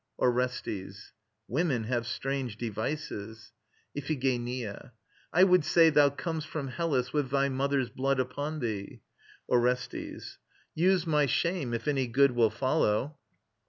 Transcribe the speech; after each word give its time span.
ORESTES. 0.17 1.13
Women 1.47 1.83
have 1.83 2.07
strange 2.07 2.57
devices. 2.57 3.51
IPHIGENIA. 3.95 4.93
I 5.31 5.43
would 5.43 5.63
say 5.63 5.91
Thou 5.91 6.09
com'st 6.09 6.47
from 6.47 6.69
Hellas 6.69 7.13
with 7.13 7.29
thy 7.29 7.49
mother's 7.49 7.91
blood 7.91 8.19
Upon 8.19 8.61
thee. 8.61 9.01
ORESTES. 9.47 10.39
Use 10.73 11.05
my 11.05 11.27
shame, 11.27 11.75
if 11.75 11.87
any 11.87 12.07
good 12.07 12.31
Will 12.31 12.49
follow. 12.49 13.19